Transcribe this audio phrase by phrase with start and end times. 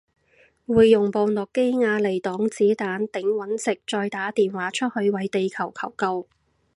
[0.65, 6.27] 會用部諾基亞嚟擋子彈頂隕石再打電話出去為地球求救